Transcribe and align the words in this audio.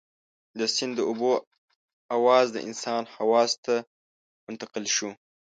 د 0.59 0.61
سيند 0.75 0.93
د 0.97 1.01
اوبو 1.09 1.31
اواز 2.17 2.45
د 2.51 2.57
انسان 2.67 3.03
حواسو 3.13 3.57
ته 3.65 3.75
منتقل 4.47 4.85
شو. 4.95 5.09